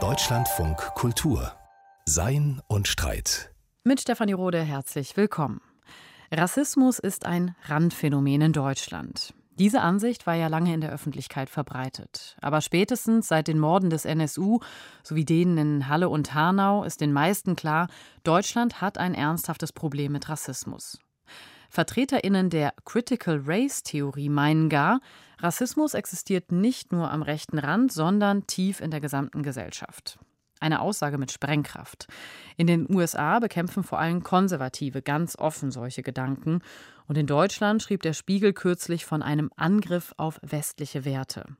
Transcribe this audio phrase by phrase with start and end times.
[0.00, 1.52] Deutschlandfunk Kultur
[2.06, 3.52] Sein und Streit.
[3.84, 5.60] Mit Stefanie Rode herzlich willkommen.
[6.30, 9.34] Rassismus ist ein Randphänomen in Deutschland.
[9.58, 12.38] Diese Ansicht war ja lange in der Öffentlichkeit verbreitet.
[12.40, 14.60] Aber spätestens seit den Morden des NSU
[15.02, 17.88] sowie denen in Halle und Hanau ist den meisten klar,
[18.24, 20.98] Deutschland hat ein ernsthaftes Problem mit Rassismus.
[21.72, 25.00] VertreterInnen der Critical Race Theorie meinen gar,
[25.38, 30.18] Rassismus existiert nicht nur am rechten Rand, sondern tief in der gesamten Gesellschaft.
[30.60, 32.08] Eine Aussage mit Sprengkraft.
[32.58, 36.60] In den USA bekämpfen vor allem Konservative ganz offen solche Gedanken.
[37.08, 41.56] Und in Deutschland schrieb der Spiegel kürzlich von einem Angriff auf westliche Werte.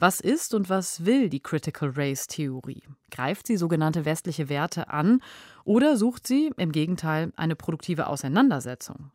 [0.00, 2.82] Was ist und was will die Critical Race Theorie?
[3.12, 5.20] Greift sie sogenannte westliche Werte an
[5.62, 9.12] oder sucht sie im Gegenteil eine produktive Auseinandersetzung?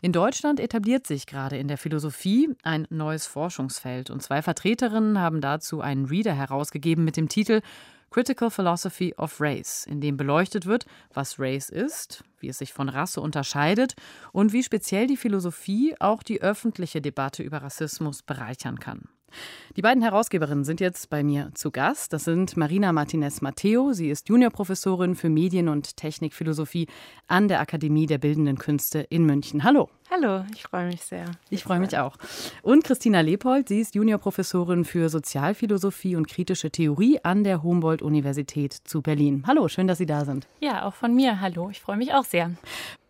[0.00, 5.40] In Deutschland etabliert sich gerade in der Philosophie ein neues Forschungsfeld und zwei Vertreterinnen haben
[5.40, 7.60] dazu einen Reader herausgegeben mit dem Titel
[8.10, 12.88] Critical Philosophy of Race, in dem beleuchtet wird, was Race ist, wie es sich von
[12.88, 13.94] Rasse unterscheidet
[14.32, 19.08] und wie speziell die Philosophie auch die öffentliche Debatte über Rassismus bereichern kann.
[19.76, 22.12] Die beiden Herausgeberinnen sind jetzt bei mir zu Gast.
[22.12, 23.92] Das sind Marina Martinez-Matteo.
[23.92, 26.88] Sie ist Juniorprofessorin für Medien- und Technikphilosophie
[27.26, 29.62] an der Akademie der Bildenden Künste in München.
[29.64, 29.88] Hallo.
[30.10, 31.26] Hallo, ich freue mich sehr.
[31.50, 32.16] Ich freue mich auch.
[32.62, 33.68] Und Christina Leopold.
[33.68, 39.44] Sie ist Juniorprofessorin für Sozialphilosophie und kritische Theorie an der Humboldt-Universität zu Berlin.
[39.46, 40.48] Hallo, schön, dass Sie da sind.
[40.60, 41.40] Ja, auch von mir.
[41.40, 42.50] Hallo, ich freue mich auch sehr.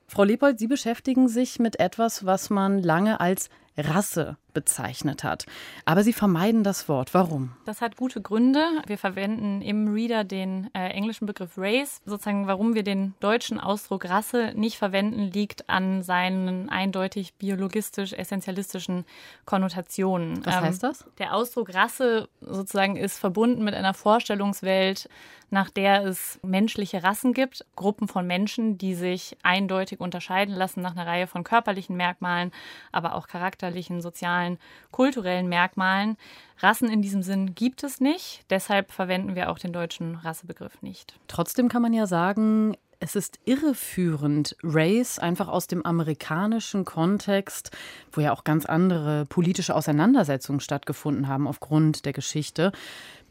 [0.09, 5.47] Frau Leopold, Sie beschäftigen sich mit etwas, was man lange als Rasse bezeichnet hat.
[5.85, 7.15] Aber Sie vermeiden das Wort.
[7.15, 7.53] Warum?
[7.65, 8.65] Das hat gute Gründe.
[8.87, 12.01] Wir verwenden im Reader den äh, englischen Begriff Race.
[12.05, 19.05] Sozusagen, warum wir den deutschen Ausdruck Rasse nicht verwenden, liegt an seinen eindeutig biologistisch-essentialistischen
[19.45, 20.45] Konnotationen.
[20.45, 21.05] Was ähm, heißt das?
[21.19, 25.09] Der Ausdruck Rasse sozusagen ist verbunden mit einer Vorstellungswelt,
[25.51, 30.93] nach der es menschliche Rassen gibt, Gruppen von Menschen, die sich eindeutig unterscheiden lassen nach
[30.93, 32.53] einer Reihe von körperlichen Merkmalen,
[32.93, 34.59] aber auch charakterlichen, sozialen sozialen,
[34.91, 36.17] kulturellen Merkmalen.
[36.61, 38.45] Rassen in diesem Sinn gibt es nicht.
[38.51, 41.15] Deshalb verwenden wir auch den deutschen Rassebegriff nicht.
[41.29, 47.71] Trotzdem kann man ja sagen, es ist irreführend, Race einfach aus dem amerikanischen Kontext,
[48.11, 52.73] wo ja auch ganz andere politische Auseinandersetzungen stattgefunden haben aufgrund der Geschichte,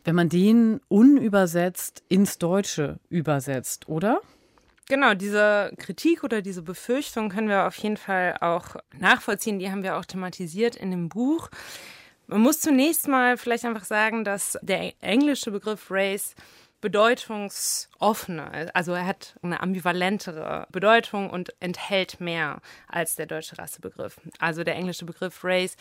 [0.06, 4.22] wenn man den unübersetzt ins Deutsche übersetzt, oder?
[4.90, 9.60] Genau, diese Kritik oder diese Befürchtung können wir auf jeden Fall auch nachvollziehen.
[9.60, 11.50] Die haben wir auch thematisiert in dem Buch.
[12.28, 16.36] Man muss zunächst mal vielleicht einfach sagen, dass der englische Begriff Race
[16.88, 18.70] bedeutungsoffener.
[18.74, 24.22] Also er hat eine ambivalentere Bedeutung und enthält mehr als der deutsche Rassebegriff.
[24.40, 25.76] Also der englische Begriff Race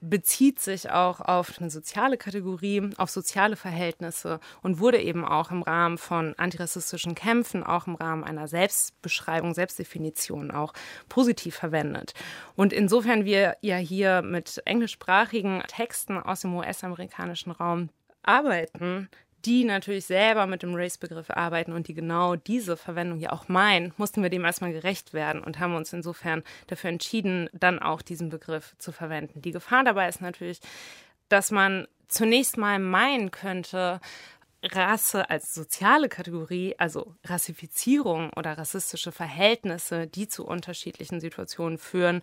[0.00, 5.60] bezieht sich auch auf eine soziale Kategorie, auf soziale Verhältnisse und wurde eben auch im
[5.62, 10.72] Rahmen von antirassistischen Kämpfen, auch im Rahmen einer Selbstbeschreibung, Selbstdefinition auch
[11.10, 12.14] positiv verwendet.
[12.56, 17.90] Und insofern wir ja hier mit englischsprachigen Texten aus dem US-amerikanischen Raum
[18.22, 19.10] arbeiten,
[19.44, 23.92] die natürlich selber mit dem Race-Begriff arbeiten und die genau diese Verwendung ja auch meinen,
[23.96, 28.28] mussten wir dem erstmal gerecht werden und haben uns insofern dafür entschieden, dann auch diesen
[28.28, 29.42] Begriff zu verwenden.
[29.42, 30.60] Die Gefahr dabei ist natürlich,
[31.28, 34.00] dass man zunächst mal meinen könnte,
[34.62, 42.20] Rasse als soziale Kategorie, also Rassifizierung oder rassistische Verhältnisse, die zu unterschiedlichen Situationen führen,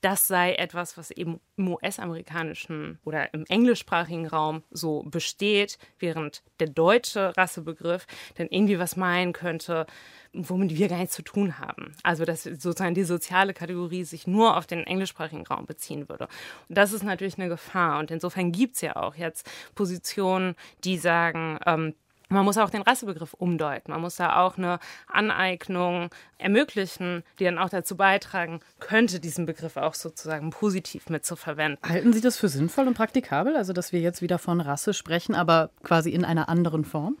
[0.00, 6.68] das sei etwas, was eben im US-amerikanischen oder im englischsprachigen Raum so besteht, während der
[6.68, 8.06] deutsche Rassebegriff
[8.36, 9.86] dann irgendwie was meinen könnte,
[10.32, 11.92] womit wir gar nichts zu tun haben.
[12.02, 16.28] Also dass sozusagen die soziale Kategorie sich nur auf den englischsprachigen Raum beziehen würde.
[16.68, 17.98] Und das ist natürlich eine Gefahr.
[17.98, 21.94] Und insofern gibt es ja auch jetzt Positionen, die sagen, ähm,
[22.28, 23.92] man muss auch den Rassebegriff umdeuten.
[23.92, 29.76] Man muss da auch eine Aneignung ermöglichen, die dann auch dazu beitragen könnte, diesen Begriff
[29.76, 31.78] auch sozusagen positiv mitzuverwenden.
[31.88, 35.34] Halten Sie das für sinnvoll und praktikabel, also dass wir jetzt wieder von Rasse sprechen,
[35.34, 37.18] aber quasi in einer anderen Form?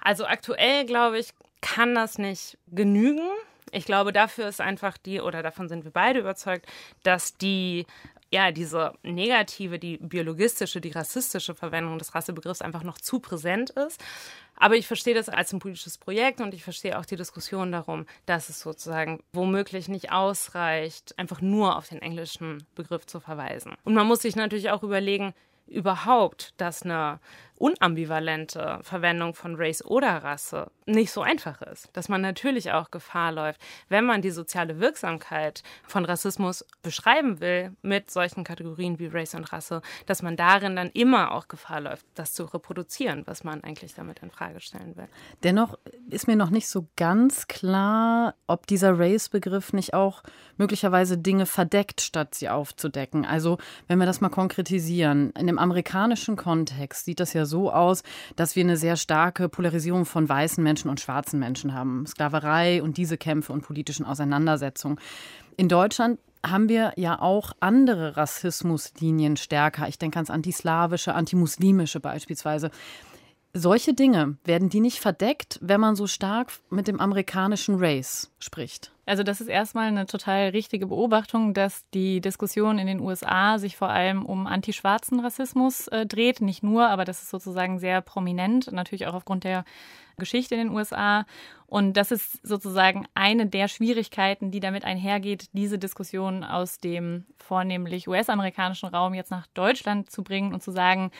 [0.00, 1.30] Also aktuell, glaube ich,
[1.60, 3.28] kann das nicht genügen.
[3.70, 6.66] Ich glaube, dafür ist einfach die, oder davon sind wir beide überzeugt,
[7.02, 7.86] dass die
[8.30, 14.02] ja, diese negative, die biologistische, die rassistische Verwendung des Rassebegriffs einfach noch zu präsent ist.
[14.56, 18.06] Aber ich verstehe das als ein politisches Projekt und ich verstehe auch die Diskussion darum,
[18.26, 23.74] dass es sozusagen womöglich nicht ausreicht, einfach nur auf den englischen Begriff zu verweisen.
[23.84, 25.32] Und man muss sich natürlich auch überlegen,
[25.66, 27.20] überhaupt, dass eine
[27.58, 31.90] unambivalente Verwendung von Race oder Rasse nicht so einfach ist.
[31.92, 37.72] Dass man natürlich auch Gefahr läuft, wenn man die soziale Wirksamkeit von Rassismus beschreiben will
[37.82, 42.06] mit solchen Kategorien wie Race und Rasse, dass man darin dann immer auch Gefahr läuft,
[42.14, 45.08] das zu reproduzieren, was man eigentlich damit in Frage stellen will.
[45.42, 45.78] Dennoch
[46.08, 50.22] ist mir noch nicht so ganz klar, ob dieser Race-Begriff nicht auch
[50.56, 53.24] möglicherweise Dinge verdeckt, statt sie aufzudecken.
[53.24, 58.04] Also, wenn wir das mal konkretisieren, in dem amerikanischen Kontext sieht das ja so aus,
[58.36, 62.06] dass wir eine sehr starke Polarisierung von weißen Menschen und schwarzen Menschen haben.
[62.06, 65.00] Sklaverei und diese Kämpfe und politischen Auseinandersetzungen.
[65.56, 69.88] In Deutschland haben wir ja auch andere Rassismuslinien stärker.
[69.88, 72.70] Ich denke ans antislawische, antimuslimische beispielsweise.
[73.54, 78.92] Solche Dinge, werden die nicht verdeckt, wenn man so stark mit dem amerikanischen Race spricht?
[79.08, 83.76] Also das ist erstmal eine total richtige Beobachtung, dass die Diskussion in den USA sich
[83.76, 86.42] vor allem um antischwarzen Rassismus äh, dreht.
[86.42, 89.64] Nicht nur, aber das ist sozusagen sehr prominent, natürlich auch aufgrund der
[90.18, 91.24] Geschichte in den USA.
[91.66, 98.08] Und das ist sozusagen eine der Schwierigkeiten, die damit einhergeht, diese Diskussion aus dem vornehmlich
[98.08, 101.10] US-amerikanischen Raum jetzt nach Deutschland zu bringen und zu sagen,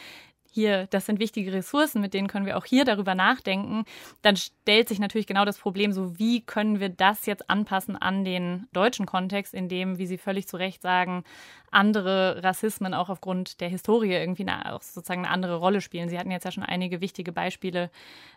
[0.51, 3.85] hier, das sind wichtige Ressourcen, mit denen können wir auch hier darüber nachdenken,
[4.23, 8.25] dann stellt sich natürlich genau das Problem, so wie können wir das jetzt anpassen an
[8.25, 11.25] den deutschen Kontext, in dem, wie Sie völlig zu Recht sagen,
[11.71, 16.09] andere Rassismen auch aufgrund der Historie irgendwie eine, auch sozusagen eine andere Rolle spielen.
[16.09, 17.91] Sie hatten jetzt ja schon einige wichtige Beispiele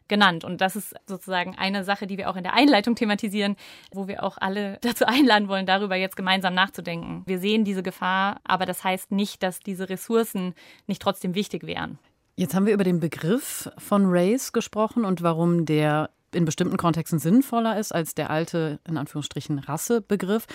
[0.08, 0.44] genannt.
[0.44, 3.56] Und das ist sozusagen eine Sache, die wir auch in der Einleitung thematisieren,
[3.92, 7.24] wo wir auch alle dazu einladen wollen, darüber jetzt gemeinsam nachzudenken.
[7.26, 10.54] Wir sehen diese Gefahr, aber das heißt nicht, dass diese Ressourcen
[10.88, 12.00] nicht trotzdem wichtig wären.
[12.36, 17.20] Jetzt haben wir über den Begriff von Race gesprochen und warum der in bestimmten Kontexten
[17.20, 20.48] sinnvoller ist als der alte, in Anführungsstrichen, Rassebegriff.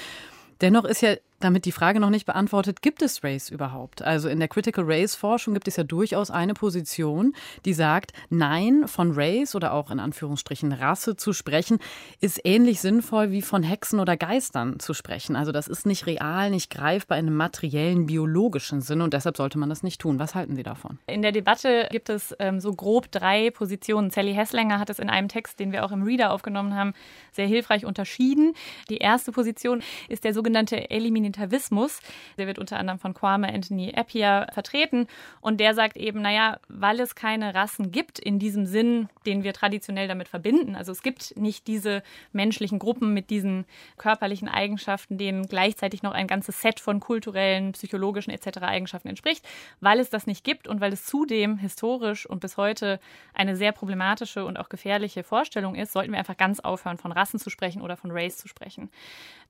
[0.60, 4.02] Dennoch ist ja damit die Frage noch nicht beantwortet, gibt es Race überhaupt?
[4.02, 7.34] Also in der Critical Race Forschung gibt es ja durchaus eine Position,
[7.64, 11.78] die sagt, nein, von Race oder auch in Anführungsstrichen Rasse zu sprechen,
[12.20, 15.36] ist ähnlich sinnvoll wie von Hexen oder Geistern zu sprechen.
[15.36, 19.58] Also das ist nicht real, nicht greifbar in einem materiellen, biologischen Sinn und deshalb sollte
[19.58, 20.18] man das nicht tun.
[20.18, 20.98] Was halten Sie davon?
[21.06, 24.10] In der Debatte gibt es ähm, so grob drei Positionen.
[24.10, 26.94] Sally Hesslänger hat es in einem Text, den wir auch im Reader aufgenommen haben,
[27.32, 28.54] sehr hilfreich unterschieden.
[28.88, 32.00] Die erste Position ist der sogenannte Elimination Humanitarismus.
[32.38, 35.06] Der wird unter anderem von Kwame Anthony Appiah vertreten.
[35.40, 39.52] Und der sagt eben, naja, weil es keine Rassen gibt in diesem Sinn, den wir
[39.52, 40.76] traditionell damit verbinden.
[40.76, 42.02] Also es gibt nicht diese
[42.32, 43.64] menschlichen Gruppen mit diesen
[43.98, 48.58] körperlichen Eigenschaften, denen gleichzeitig noch ein ganzes Set von kulturellen, psychologischen etc.
[48.62, 49.46] Eigenschaften entspricht.
[49.80, 53.00] Weil es das nicht gibt und weil es zudem historisch und bis heute
[53.34, 57.38] eine sehr problematische und auch gefährliche Vorstellung ist, sollten wir einfach ganz aufhören, von Rassen
[57.38, 58.90] zu sprechen oder von Race zu sprechen.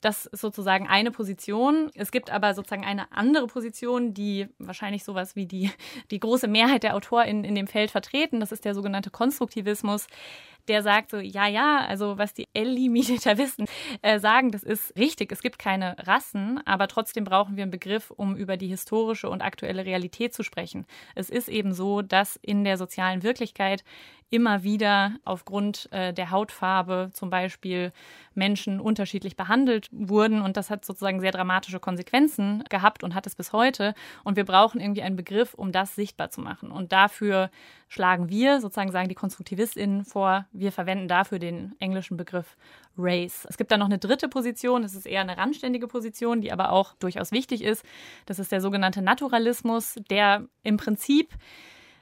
[0.00, 1.65] Das ist sozusagen eine Position.
[1.94, 5.70] Es gibt aber sozusagen eine andere Position, die wahrscheinlich sowas wie die,
[6.10, 8.40] die große Mehrheit der AutorInnen in dem Feld vertreten.
[8.40, 10.06] Das ist der sogenannte Konstruktivismus
[10.68, 13.66] der sagt so, ja, ja, also was die Eliminatavisten
[14.02, 15.32] äh, sagen, das ist richtig.
[15.32, 19.42] Es gibt keine Rassen, aber trotzdem brauchen wir einen Begriff, um über die historische und
[19.42, 20.86] aktuelle Realität zu sprechen.
[21.14, 23.84] Es ist eben so, dass in der sozialen Wirklichkeit
[24.28, 27.92] immer wieder aufgrund äh, der Hautfarbe zum Beispiel
[28.34, 30.42] Menschen unterschiedlich behandelt wurden.
[30.42, 33.94] Und das hat sozusagen sehr dramatische Konsequenzen gehabt und hat es bis heute.
[34.24, 36.72] Und wir brauchen irgendwie einen Begriff, um das sichtbar zu machen.
[36.72, 37.50] Und dafür
[37.88, 42.56] schlagen wir, sozusagen sagen die KonstruktivistInnen vor, wir verwenden dafür den englischen Begriff
[42.97, 43.47] Race.
[43.49, 46.73] Es gibt dann noch eine dritte Position, das ist eher eine randständige Position, die aber
[46.73, 47.85] auch durchaus wichtig ist.
[48.26, 51.35] Das ist der sogenannte Naturalismus, der im Prinzip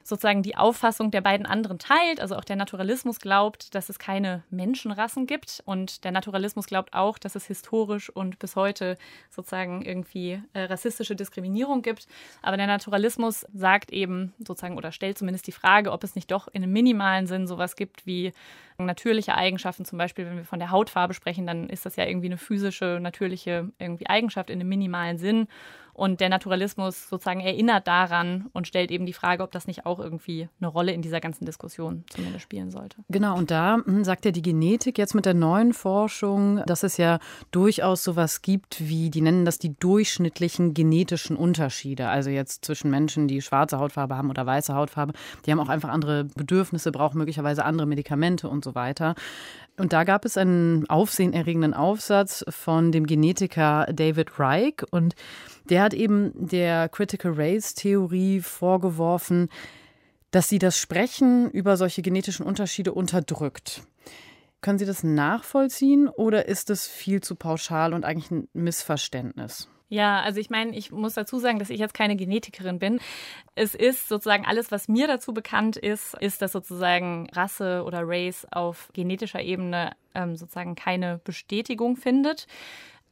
[0.05, 2.21] sozusagen die Auffassung der beiden anderen teilt.
[2.21, 7.19] Also auch der Naturalismus glaubt, dass es keine Menschenrassen gibt und der Naturalismus glaubt auch,
[7.19, 8.97] dass es historisch und bis heute
[9.31, 12.07] sozusagen irgendwie äh, rassistische Diskriminierung gibt.
[12.43, 16.49] Aber der Naturalismus sagt eben sozusagen oder stellt zumindest die Frage, ob es nicht doch
[16.49, 18.33] in einem minimalen Sinn sowas gibt wie
[18.77, 19.85] natürliche Eigenschaften.
[19.85, 22.99] Zum Beispiel, wenn wir von der Hautfarbe sprechen, dann ist das ja irgendwie eine physische,
[23.01, 25.49] natürliche irgendwie Eigenschaft in einem minimalen Sinn.
[25.95, 30.01] Und der Naturalismus sozusagen erinnert daran und stellt eben die Frage, ob das nicht auch
[30.01, 32.97] irgendwie eine Rolle in dieser ganzen Diskussion zumindest spielen sollte.
[33.09, 36.97] Genau, und da hm, sagt ja die Genetik jetzt mit der neuen Forschung, dass es
[36.97, 37.21] ja
[37.53, 42.09] durchaus sowas gibt, wie, die nennen das die durchschnittlichen genetischen Unterschiede.
[42.09, 45.13] Also jetzt zwischen Menschen, die schwarze Hautfarbe haben oder weiße Hautfarbe,
[45.47, 49.15] die haben auch einfach andere Bedürfnisse, brauchen möglicherweise andere Medikamente und so weiter.
[49.77, 55.15] Und da gab es einen aufsehenerregenden Aufsatz von dem Genetiker David Reich und
[55.71, 59.49] der hat eben der Critical Race Theorie vorgeworfen,
[60.31, 63.83] dass sie das Sprechen über solche genetischen Unterschiede unterdrückt.
[64.61, 69.69] Können Sie das nachvollziehen oder ist es viel zu pauschal und eigentlich ein Missverständnis?
[69.91, 72.99] Ja, also ich meine, ich muss dazu sagen, dass ich jetzt keine Genetikerin bin.
[73.55, 78.47] Es ist sozusagen alles, was mir dazu bekannt ist, ist, dass sozusagen Rasse oder Race
[78.51, 82.47] auf genetischer Ebene ähm, sozusagen keine Bestätigung findet.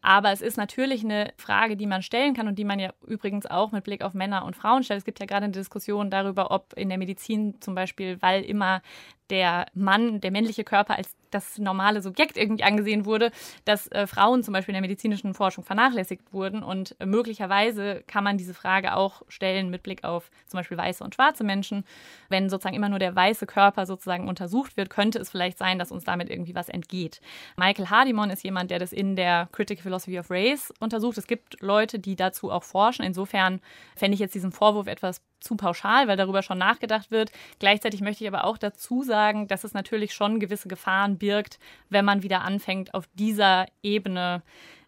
[0.03, 3.47] Aber es ist natürlich eine Frage, die man stellen kann und die man ja übrigens
[3.47, 4.99] auch mit Blick auf Männer und Frauen stellt.
[4.99, 8.83] Es gibt ja gerade eine Diskussion darüber, ob in der Medizin zum Beispiel, weil immer
[9.31, 13.31] der Mann, der männliche Körper als das normale Subjekt irgendwie angesehen wurde,
[13.65, 16.63] dass äh, Frauen zum Beispiel in der medizinischen Forschung vernachlässigt wurden.
[16.63, 21.03] Und äh, möglicherweise kann man diese Frage auch stellen mit Blick auf zum Beispiel weiße
[21.03, 21.85] und schwarze Menschen.
[22.29, 25.93] Wenn sozusagen immer nur der weiße Körper sozusagen untersucht wird, könnte es vielleicht sein, dass
[25.93, 27.21] uns damit irgendwie was entgeht.
[27.57, 31.19] Michael Hardimon ist jemand, der das in der Critical Philosophy of Race untersucht.
[31.19, 33.05] Es gibt Leute, die dazu auch forschen.
[33.05, 33.61] Insofern
[33.97, 37.33] fände ich jetzt diesen Vorwurf etwas zu pauschal, weil darüber schon nachgedacht wird.
[37.59, 41.59] Gleichzeitig möchte ich aber auch dazu sagen, dass es natürlich schon gewisse Gefahren birgt,
[41.91, 44.43] wenn man wieder anfängt, auf dieser Ebene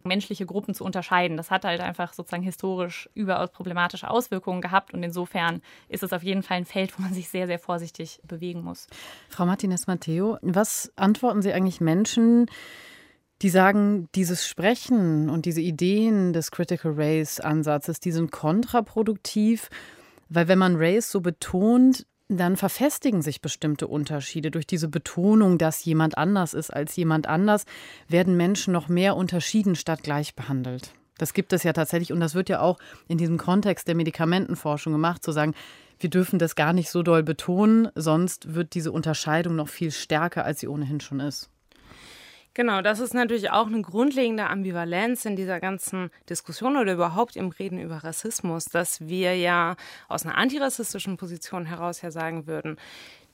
[0.04, 1.36] menschliche Gruppen zu unterscheiden.
[1.36, 6.22] Das hat halt einfach sozusagen historisch überaus problematische Auswirkungen gehabt und insofern ist es auf
[6.22, 8.86] jeden Fall ein Feld, wo man sich sehr, sehr vorsichtig bewegen muss.
[9.28, 12.46] Frau Martinez Matteo, was antworten Sie eigentlich Menschen,
[13.42, 19.70] die sagen, dieses Sprechen und diese Ideen des Critical Race Ansatzes, die sind kontraproduktiv
[20.28, 24.50] weil wenn man Race so betont, dann verfestigen sich bestimmte Unterschiede.
[24.50, 27.64] Durch diese Betonung, dass jemand anders ist als jemand anders,
[28.08, 30.94] werden Menschen noch mehr unterschieden statt gleich behandelt.
[31.18, 34.92] Das gibt es ja tatsächlich und das wird ja auch in diesem Kontext der Medikamentenforschung
[34.92, 35.54] gemacht, zu sagen,
[36.00, 40.44] wir dürfen das gar nicht so doll betonen, sonst wird diese Unterscheidung noch viel stärker,
[40.44, 41.50] als sie ohnehin schon ist.
[42.56, 47.48] Genau, das ist natürlich auch eine grundlegende Ambivalenz in dieser ganzen Diskussion oder überhaupt im
[47.48, 49.74] Reden über Rassismus, dass wir ja
[50.08, 52.76] aus einer antirassistischen Position heraus ja sagen würden,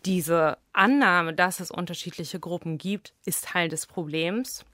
[0.06, 4.64] diese Annahme, dass es unterschiedliche Gruppen gibt, ist Teil des Problems.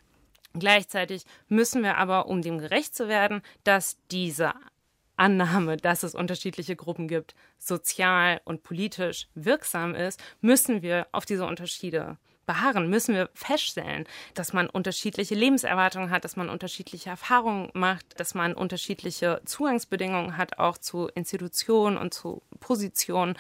[0.54, 4.52] Gleichzeitig müssen wir aber, um dem gerecht zu werden, dass diese
[5.16, 11.46] Annahme, dass es unterschiedliche Gruppen gibt, sozial und politisch wirksam ist, müssen wir auf diese
[11.46, 18.18] Unterschiede beharren, müssen wir feststellen, dass man unterschiedliche Lebenserwartungen hat, dass man unterschiedliche Erfahrungen macht,
[18.18, 23.36] dass man unterschiedliche Zugangsbedingungen hat, auch zu Institutionen und zu Positionen.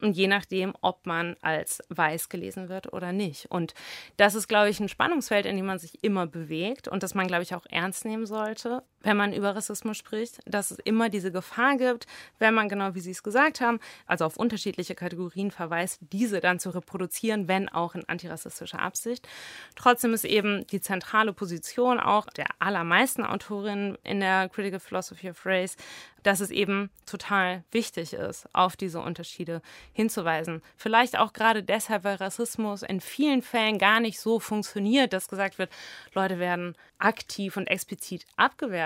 [0.00, 3.46] Und je nachdem, ob man als weiß gelesen wird oder nicht.
[3.46, 3.72] Und
[4.18, 7.26] das ist, glaube ich, ein Spannungsfeld, in dem man sich immer bewegt und das man,
[7.26, 11.30] glaube ich, auch ernst nehmen sollte, wenn man über Rassismus spricht, dass es immer diese
[11.30, 12.06] Gefahr gibt,
[12.38, 16.58] wenn man genau wie Sie es gesagt haben, also auf unterschiedliche Kategorien verweist, diese dann
[16.58, 19.28] zu reproduzieren, wenn auch in antirassistischer Absicht.
[19.76, 25.46] Trotzdem ist eben die zentrale Position auch der allermeisten Autorinnen in der Critical Philosophy of
[25.46, 25.76] Race,
[26.24, 29.60] dass es eben total wichtig ist, auf diese Unterschiede
[29.92, 30.62] hinzuweisen.
[30.76, 35.58] Vielleicht auch gerade deshalb, weil Rassismus in vielen Fällen gar nicht so funktioniert, dass gesagt
[35.58, 35.70] wird,
[36.14, 38.24] Leute werden aktiv und explizit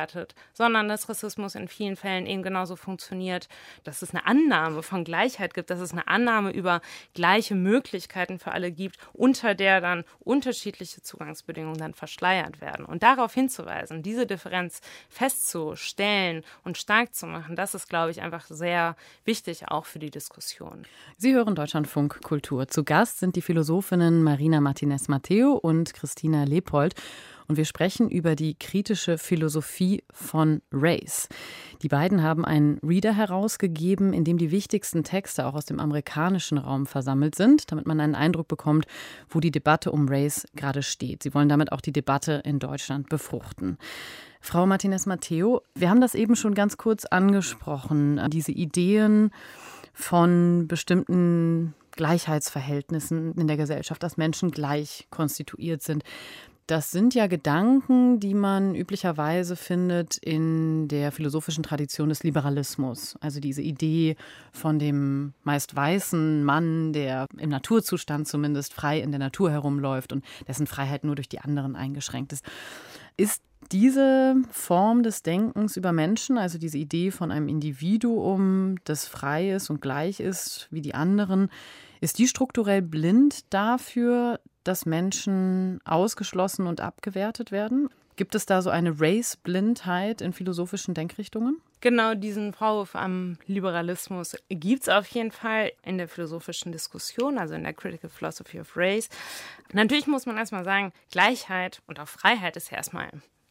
[0.08, 3.48] abgewertet, sondern dass Rassismus in vielen Fällen eben genauso funktioniert,
[3.84, 6.80] dass es eine Annahme von Gleichheit gibt, dass es eine Annahme über
[7.14, 12.84] gleiche Möglichkeiten für alle gibt, unter der dann unterschiedliche Zugangsbedingungen dann verschleiert werden.
[12.84, 18.46] Und darauf hinzuweisen, diese Differenz festzustellen und stark zu machen, das ist, glaube ich, einfach
[18.46, 20.84] sehr wichtig auch für die Diskussion.
[21.16, 22.68] Sie hören Deutschlandfunk Kultur.
[22.68, 26.94] Zu Gast sind die Philosophinnen Marina Martinez-Matteo und Christina Leopold
[27.49, 31.28] und wir sprechen über die kritische Philosophie von Race.
[31.83, 36.59] Die beiden haben einen Reader herausgegeben, in dem die wichtigsten Texte auch aus dem amerikanischen
[36.59, 38.87] Raum versammelt sind, damit man einen Eindruck bekommt,
[39.31, 41.23] wo die Debatte um Race gerade steht.
[41.23, 43.78] Sie wollen damit auch die Debatte in Deutschland befruchten.
[44.40, 49.31] Frau Martinez Matteo, wir haben das eben schon ganz kurz angesprochen, diese Ideen
[49.95, 56.05] von bestimmten Gleichheitsverhältnissen in der Gesellschaft, dass Menschen gleich konstituiert sind.
[56.68, 63.16] Das sind ja Gedanken, die man üblicherweise findet in der philosophischen Tradition des Liberalismus.
[63.22, 64.16] Also diese Idee
[64.52, 70.22] von dem meist weißen Mann, der im Naturzustand zumindest frei in der Natur herumläuft und
[70.46, 72.44] dessen Freiheit nur durch die anderen eingeschränkt ist.
[73.16, 79.52] Ist diese Form des Denkens über Menschen, also diese Idee von einem Individuum, das frei
[79.52, 81.48] ist und gleich ist wie die anderen,
[82.02, 87.88] ist die strukturell blind dafür, dass Menschen ausgeschlossen und abgewertet werden?
[88.16, 91.60] Gibt es da so eine Race-Blindheit in philosophischen Denkrichtungen?
[91.80, 97.54] Genau diesen Vorwurf am Liberalismus gibt es auf jeden Fall in der philosophischen Diskussion, also
[97.54, 99.08] in der Critical Philosophy of Race.
[99.72, 103.08] Natürlich muss man erstmal sagen, Gleichheit und auch Freiheit ist ja erstmal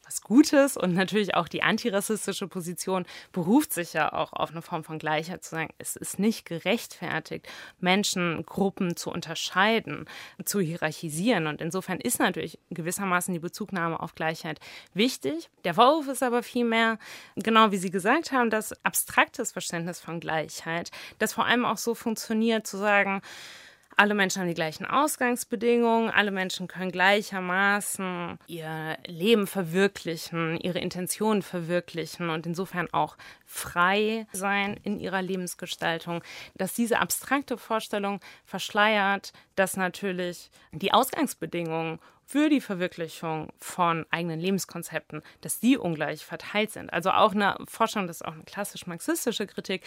[0.07, 4.83] was Gutes und natürlich auch die antirassistische Position beruft sich ja auch auf eine Form
[4.83, 7.47] von Gleichheit zu sagen, es ist nicht gerechtfertigt,
[7.79, 10.05] Menschengruppen zu unterscheiden,
[10.45, 14.59] zu hierarchisieren und insofern ist natürlich gewissermaßen die Bezugnahme auf Gleichheit
[14.93, 15.49] wichtig.
[15.65, 16.97] Der Vorwurf ist aber vielmehr,
[17.35, 21.95] genau wie Sie gesagt haben, das abstraktes Verständnis von Gleichheit, das vor allem auch so
[21.95, 23.21] funktioniert, zu sagen,
[23.98, 31.42] alle Menschen haben die gleichen Ausgangsbedingungen, alle Menschen können gleichermaßen ihr Leben verwirklichen, ihre Intentionen
[31.42, 36.22] verwirklichen und insofern auch frei sein in ihrer Lebensgestaltung,
[36.56, 45.24] dass diese abstrakte Vorstellung verschleiert, dass natürlich die Ausgangsbedingungen für die Verwirklichung von eigenen Lebenskonzepten,
[45.42, 46.92] dass die ungleich verteilt sind.
[46.92, 49.84] Also auch eine Forschung, das ist auch eine klassisch marxistische Kritik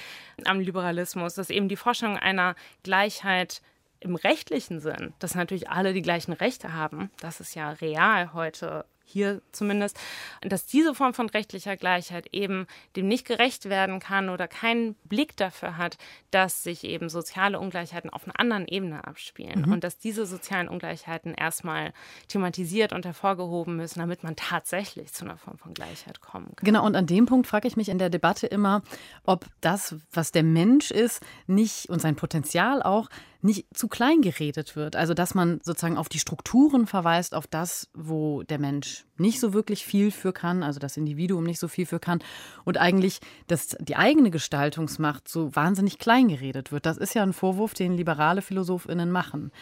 [0.47, 3.61] am Liberalismus, dass eben die Forschung einer Gleichheit
[4.01, 8.85] im rechtlichen Sinn, dass natürlich alle die gleichen Rechte haben, das ist ja real heute
[9.11, 9.99] hier zumindest,
[10.41, 12.67] dass diese Form von rechtlicher Gleichheit eben
[12.97, 15.99] dem nicht gerecht werden kann oder keinen Blick dafür hat,
[16.31, 19.73] dass sich eben soziale Ungleichheiten auf einer anderen Ebene abspielen mhm.
[19.73, 21.93] und dass diese sozialen Ungleichheiten erstmal
[22.29, 26.65] thematisiert und hervorgehoben müssen, damit man tatsächlich zu einer Form von Gleichheit kommen kann.
[26.65, 28.83] Genau, und an dem Punkt frage ich mich in der Debatte immer,
[29.25, 33.09] ob das, was der Mensch ist, nicht und sein Potenzial auch
[33.43, 34.97] nicht zu klein geredet wird.
[34.97, 39.53] Also dass man sozusagen auf die Strukturen verweist, auf das, wo der Mensch nicht so
[39.53, 42.23] wirklich viel für kann, also das Individuum nicht so viel für kann
[42.65, 46.87] und eigentlich, dass die eigene Gestaltungsmacht so wahnsinnig klein geredet wird.
[46.87, 49.53] Das ist ja ein Vorwurf, den liberale Philosophinnen machen.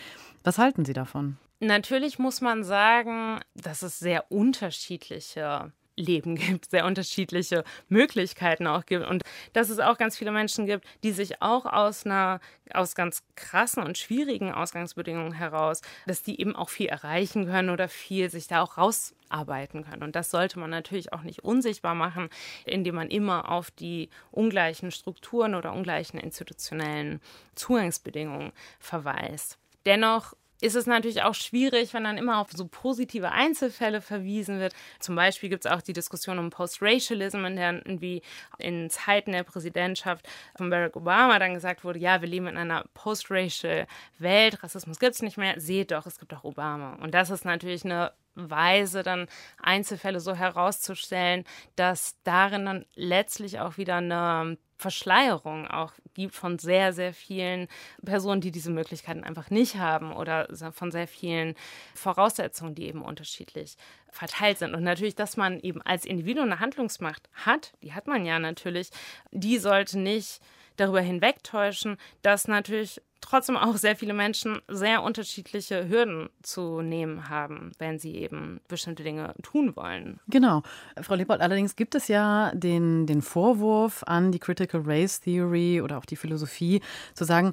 [0.45, 1.37] Was halten Sie davon?
[1.61, 9.07] Natürlich muss man sagen, dass es sehr unterschiedliche Leben gibt, sehr unterschiedliche Möglichkeiten auch gibt
[9.07, 12.41] und dass es auch ganz viele Menschen gibt, die sich auch aus einer
[12.73, 17.89] aus ganz krassen und schwierigen Ausgangsbedingungen heraus, dass die eben auch viel erreichen können oder
[17.89, 22.29] viel sich da auch rausarbeiten können und das sollte man natürlich auch nicht unsichtbar machen,
[22.65, 27.21] indem man immer auf die ungleichen Strukturen oder ungleichen institutionellen
[27.55, 29.59] Zugangsbedingungen verweist.
[29.87, 34.75] Dennoch ist es natürlich auch schwierig, wenn dann immer auf so positive Einzelfälle verwiesen wird.
[34.99, 38.23] Zum Beispiel gibt es auch die Diskussion um Post-Racialism, in der irgendwie
[38.59, 42.85] in Zeiten der Präsidentschaft von Barack Obama dann gesagt wurde, ja, wir leben in einer
[42.95, 43.87] post-racial
[44.19, 46.95] Welt, Rassismus gibt es nicht mehr, seht doch, es gibt auch Obama.
[47.03, 49.27] Und das ist natürlich eine Weise, dann
[49.61, 51.45] Einzelfälle so herauszustellen,
[51.77, 57.67] dass darin dann letztlich auch wieder eine Verschleierung auch gibt von sehr, sehr vielen
[58.05, 61.55] Personen, die diese Möglichkeiten einfach nicht haben oder von sehr vielen
[61.95, 63.77] Voraussetzungen, die eben unterschiedlich
[64.11, 64.75] verteilt sind.
[64.75, 68.91] Und natürlich, dass man eben als Individuum eine Handlungsmacht hat, die hat man ja natürlich,
[69.33, 70.41] die sollte nicht
[70.81, 77.73] darüber hinwegtäuschen, dass natürlich trotzdem auch sehr viele Menschen sehr unterschiedliche Hürden zu nehmen haben,
[77.79, 80.21] wenn sie eben bestimmte Dinge tun wollen.
[80.29, 80.63] Genau.
[81.01, 85.99] Frau Lebold, allerdings gibt es ja den, den Vorwurf an die Critical Race Theory oder
[85.99, 86.81] auch die Philosophie,
[87.15, 87.53] zu sagen,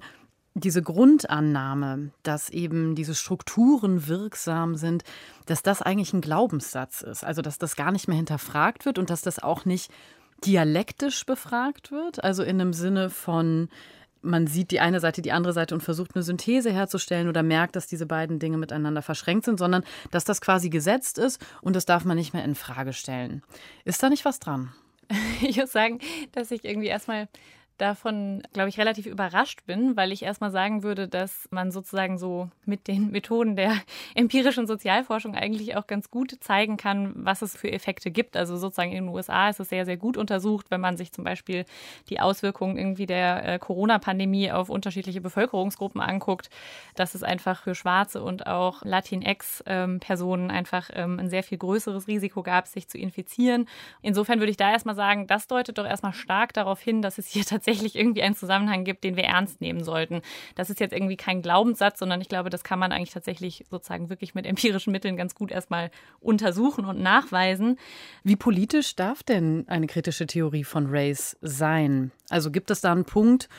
[0.58, 5.04] diese Grundannahme, dass eben diese Strukturen wirksam sind,
[5.48, 7.26] dass das eigentlich ein Glaubenssatz ist.
[7.26, 9.92] Also, dass das gar nicht mehr hinterfragt wird und dass das auch nicht
[10.46, 12.24] dialektisch befragt wird.
[12.24, 13.70] Also in einem Sinne von,
[14.22, 17.76] man sieht die eine Seite, die andere Seite und versucht eine Synthese herzustellen oder merkt,
[17.76, 21.86] dass diese beiden Dinge miteinander verschränkt sind, sondern dass das quasi gesetzt ist und das
[21.86, 23.44] darf man nicht mehr in Frage stellen.
[23.84, 24.74] Ist da nicht was dran?
[25.42, 26.00] Ich muss sagen,
[26.32, 27.28] dass ich irgendwie erstmal
[27.78, 32.50] davon, glaube ich, relativ überrascht bin, weil ich erstmal sagen würde, dass man sozusagen so
[32.66, 33.76] mit den Methoden der
[34.14, 38.38] empirischen Sozialforschung eigentlich auch ganz gut zeigen kann, was es für Effekte gibt.
[38.38, 41.24] Also sozusagen in den USA ist es sehr, sehr gut untersucht, wenn man sich zum
[41.24, 41.66] Beispiel
[42.10, 46.50] die Auswirkungen irgendwie der äh, Corona-Pandemie auf unterschiedliche Bevölkerungsgruppen anguckt,
[46.96, 52.42] dass es einfach für Schwarze und auch Latinx-Personen einfach ähm, ein sehr viel größeres Risiko
[52.42, 53.68] gab, sich zu infizieren.
[54.02, 57.28] Insofern würde ich da erstmal sagen, das deutet doch erstmal stark darauf hin, dass es
[57.28, 60.22] hier tatsächlich tatsächlich irgendwie einen Zusammenhang gibt, den wir ernst nehmen sollten.
[60.54, 64.10] Das ist jetzt irgendwie kein Glaubenssatz, sondern ich glaube, das kann man eigentlich tatsächlich sozusagen
[64.10, 67.78] wirklich mit empirischen Mitteln ganz gut erstmal untersuchen und nachweisen.
[68.24, 72.12] Wie politisch darf denn eine kritische Theorie von Race sein?
[72.30, 73.50] Also gibt es da einen Punkt,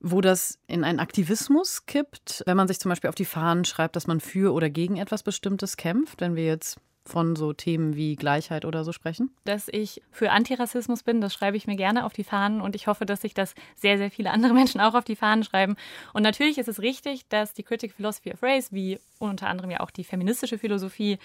[0.00, 3.96] wo das in einen Aktivismus kippt, wenn man sich zum Beispiel auf die Fahnen schreibt,
[3.96, 8.16] dass man für oder gegen etwas Bestimmtes kämpft, wenn wir jetzt von so Themen wie
[8.16, 9.30] Gleichheit oder so sprechen?
[9.44, 12.86] Dass ich für Antirassismus bin, das schreibe ich mir gerne auf die Fahnen und ich
[12.86, 15.76] hoffe, dass sich das sehr, sehr viele andere Menschen auch auf die Fahnen schreiben.
[16.12, 19.80] Und natürlich ist es richtig, dass die Critical Philosophy of Race, wie unter anderem ja
[19.80, 21.18] auch die feministische Philosophie,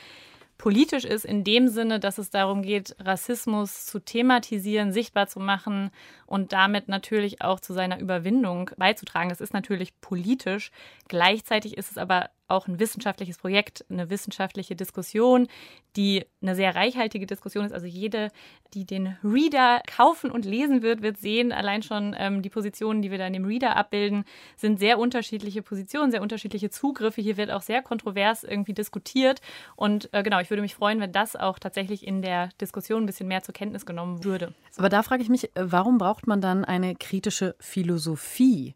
[0.58, 5.92] politisch ist in dem Sinne, dass es darum geht, Rassismus zu thematisieren, sichtbar zu machen
[6.26, 9.30] und damit natürlich auch zu seiner Überwindung beizutragen.
[9.30, 10.72] Das ist natürlich politisch.
[11.08, 15.48] Gleichzeitig ist es aber auch ein wissenschaftliches Projekt, eine wissenschaftliche Diskussion,
[15.96, 17.72] die eine sehr reichhaltige Diskussion ist.
[17.72, 18.30] Also jede,
[18.74, 23.12] die den Reader kaufen und lesen wird, wird sehen, allein schon ähm, die Positionen, die
[23.12, 27.22] wir da in dem Reader abbilden, sind sehr unterschiedliche Positionen, sehr unterschiedliche Zugriffe.
[27.22, 29.42] Hier wird auch sehr kontrovers irgendwie diskutiert.
[29.76, 33.06] Und äh, genau, ich würde mich freuen, wenn das auch tatsächlich in der Diskussion ein
[33.06, 34.54] bisschen mehr zur Kenntnis genommen würde.
[34.78, 38.76] Aber da frage ich mich, äh, warum braucht man dann eine kritische Philosophie?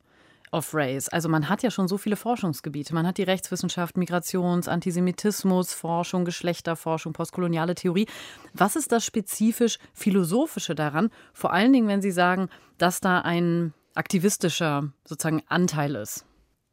[0.51, 1.09] Of Race.
[1.09, 2.93] Also man hat ja schon so viele Forschungsgebiete.
[2.93, 8.07] Man hat die Rechtswissenschaft, Migrations-, Antisemitismus, Forschung, Geschlechterforschung, postkoloniale Theorie.
[8.53, 11.09] Was ist das spezifisch Philosophische daran?
[11.33, 16.25] Vor allen Dingen, wenn Sie sagen, dass da ein aktivistischer sozusagen Anteil ist.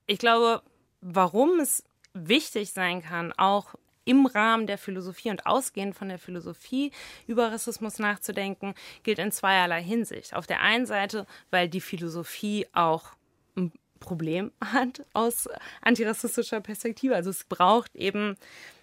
[0.06, 0.62] Ich glaube,
[1.00, 1.82] warum es
[2.14, 3.74] wichtig sein kann, auch
[4.06, 6.92] im Rahmen der Philosophie und ausgehend von der Philosophie
[7.26, 10.34] über Rassismus nachzudenken, gilt in zweierlei Hinsicht.
[10.34, 13.15] Auf der einen Seite, weil die Philosophie auch
[13.56, 15.48] ein Problem hat aus
[15.82, 17.14] antirassistischer Perspektive.
[17.14, 18.36] Also es braucht eben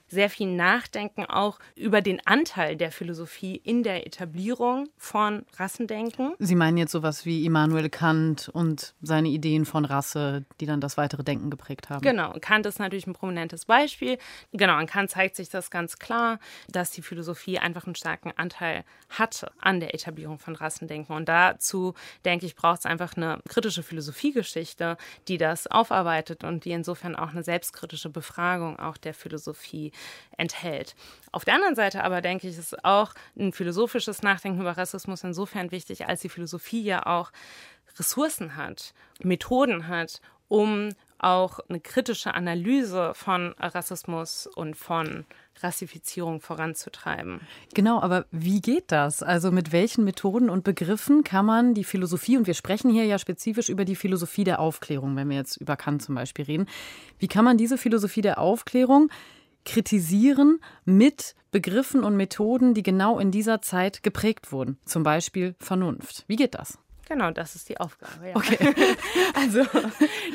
[0.07, 6.33] sehr viel Nachdenken auch über den Anteil der Philosophie in der Etablierung von Rassendenken.
[6.39, 10.97] Sie meinen jetzt sowas wie Immanuel Kant und seine Ideen von Rasse, die dann das
[10.97, 12.01] weitere Denken geprägt haben.
[12.01, 14.17] Genau, Kant ist natürlich ein prominentes Beispiel.
[14.51, 16.39] Genau, an Kant zeigt sich das ganz klar,
[16.69, 21.15] dass die Philosophie einfach einen starken Anteil hatte an der Etablierung von Rassendenken.
[21.15, 21.93] Und dazu,
[22.25, 27.29] denke ich, braucht es einfach eine kritische Philosophiegeschichte, die das aufarbeitet und die insofern auch
[27.29, 29.91] eine selbstkritische Befragung auch der Philosophie
[30.37, 30.95] enthält.
[31.31, 35.71] Auf der anderen Seite aber denke ich, ist auch ein philosophisches Nachdenken über Rassismus insofern
[35.71, 37.31] wichtig, als die Philosophie ja auch
[37.97, 45.25] Ressourcen hat, Methoden hat, um auch eine kritische Analyse von Rassismus und von
[45.61, 47.39] Rassifizierung voranzutreiben.
[47.73, 49.23] Genau, aber wie geht das?
[49.23, 53.17] Also mit welchen Methoden und Begriffen kann man die Philosophie, und wir sprechen hier ja
[53.17, 56.67] spezifisch über die Philosophie der Aufklärung, wenn wir jetzt über Kant zum Beispiel reden,
[57.19, 59.09] wie kann man diese Philosophie der Aufklärung
[59.65, 64.77] kritisieren mit Begriffen und Methoden, die genau in dieser Zeit geprägt wurden.
[64.85, 66.23] Zum Beispiel Vernunft.
[66.27, 66.79] Wie geht das?
[67.07, 68.29] Genau, das ist die Aufgabe.
[68.29, 68.35] Ja.
[68.35, 68.57] Okay.
[69.35, 69.63] also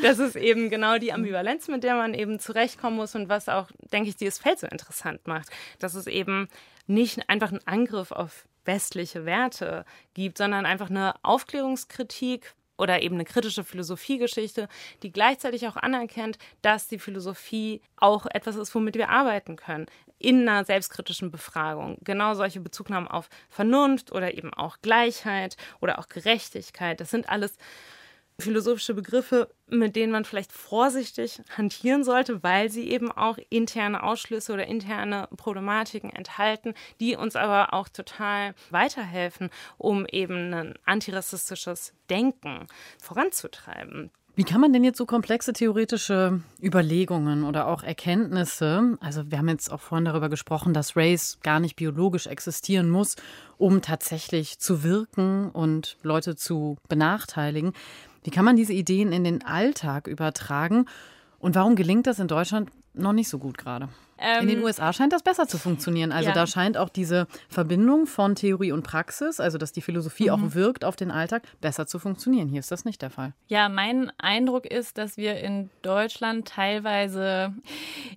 [0.03, 3.69] das ist eben genau die Ambivalenz, mit der man eben zurechtkommen muss und was auch,
[3.93, 5.49] denke ich, dieses Feld so interessant macht.
[5.79, 6.49] Dass es eben
[6.87, 13.25] nicht einfach einen Angriff auf westliche Werte gibt, sondern einfach eine Aufklärungskritik oder eben eine
[13.25, 14.69] kritische Philosophiegeschichte,
[15.03, 19.87] die gleichzeitig auch anerkennt, dass die Philosophie auch etwas ist, womit wir arbeiten können
[20.19, 21.99] in einer selbstkritischen Befragung.
[22.03, 27.57] Genau solche Bezugnahmen auf Vernunft oder eben auch Gleichheit oder auch Gerechtigkeit, das sind alles
[28.41, 34.53] philosophische Begriffe, mit denen man vielleicht vorsichtig hantieren sollte, weil sie eben auch interne Ausschlüsse
[34.53, 42.67] oder interne Problematiken enthalten, die uns aber auch total weiterhelfen, um eben ein antirassistisches Denken
[43.01, 44.11] voranzutreiben.
[44.39, 49.49] Wie kann man denn jetzt so komplexe theoretische Überlegungen oder auch Erkenntnisse, also wir haben
[49.49, 53.17] jetzt auch vorhin darüber gesprochen, dass Race gar nicht biologisch existieren muss,
[53.57, 57.73] um tatsächlich zu wirken und Leute zu benachteiligen.
[58.29, 60.85] Wie kann man diese Ideen in den Alltag übertragen?
[61.38, 63.88] Und warum gelingt das in Deutschland noch nicht so gut gerade?
[64.19, 66.12] Ähm, in den ähm, USA scheint das besser zu funktionieren.
[66.12, 66.35] Also ja.
[66.35, 70.31] da scheint auch diese Verbindung von Theorie und Praxis, also dass die Philosophie mhm.
[70.31, 72.49] auch wirkt auf den Alltag, besser zu funktionieren.
[72.49, 73.33] Hier ist das nicht der Fall.
[73.47, 77.55] Ja, mein Eindruck ist, dass wir in Deutschland teilweise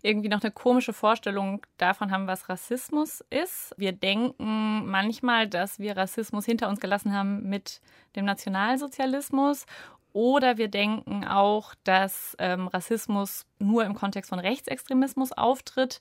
[0.02, 3.74] irgendwie noch eine komische Vorstellung davon haben, was Rassismus ist.
[3.78, 7.80] Wir denken manchmal, dass wir Rassismus hinter uns gelassen haben mit
[8.18, 9.66] dem Nationalsozialismus
[10.14, 16.00] oder wir denken auch, dass ähm, Rassismus nur im Kontext von Rechtsextremismus auftritt.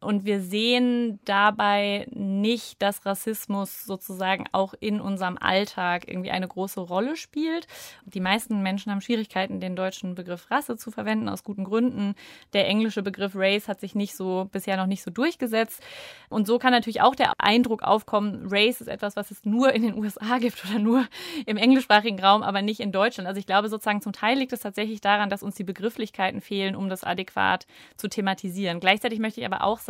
[0.00, 6.80] Und wir sehen dabei nicht, dass Rassismus sozusagen auch in unserem Alltag irgendwie eine große
[6.80, 7.66] Rolle spielt.
[8.06, 12.14] Die meisten Menschen haben Schwierigkeiten, den deutschen Begriff Rasse zu verwenden, aus guten Gründen.
[12.54, 15.82] Der englische Begriff Race hat sich nicht so, bisher noch nicht so durchgesetzt.
[16.30, 19.82] Und so kann natürlich auch der Eindruck aufkommen, Race ist etwas, was es nur in
[19.82, 21.06] den USA gibt oder nur
[21.44, 23.28] im englischsprachigen Raum, aber nicht in Deutschland.
[23.28, 26.74] Also ich glaube sozusagen zum Teil liegt es tatsächlich daran, dass uns die Begrifflichkeiten fehlen,
[26.74, 28.80] um das adäquat zu thematisieren.
[28.80, 29.89] Gleichzeitig möchte ich aber auch sagen,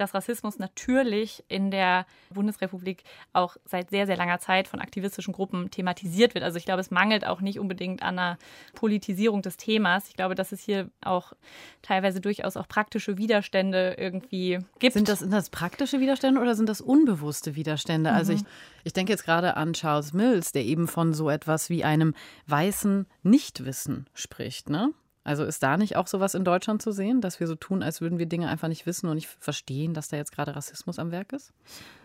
[0.00, 5.70] dass Rassismus natürlich in der Bundesrepublik auch seit sehr, sehr langer Zeit von aktivistischen Gruppen
[5.70, 6.42] thematisiert wird.
[6.42, 8.38] Also ich glaube, es mangelt auch nicht unbedingt an einer
[8.74, 10.08] Politisierung des Themas.
[10.08, 11.34] Ich glaube, dass es hier auch
[11.82, 14.94] teilweise durchaus auch praktische Widerstände irgendwie gibt.
[14.94, 18.10] Sind das, sind das praktische Widerstände oder sind das unbewusste Widerstände?
[18.10, 18.30] Also mhm.
[18.30, 18.44] Also ich,
[18.84, 22.14] ich denke jetzt gerade an Charles Mills, der eben von so etwas wie einem
[22.46, 24.92] weißen Nichtwissen spricht, ne?
[25.22, 28.00] Also ist da nicht auch sowas in Deutschland zu sehen, dass wir so tun, als
[28.00, 31.10] würden wir Dinge einfach nicht wissen und nicht verstehen, dass da jetzt gerade Rassismus am
[31.10, 31.52] Werk ist?